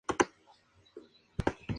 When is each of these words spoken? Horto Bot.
Horto 0.07 0.25
Bot. 1.43 1.67